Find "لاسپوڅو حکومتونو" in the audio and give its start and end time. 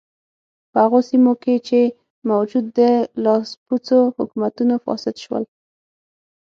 3.23-4.75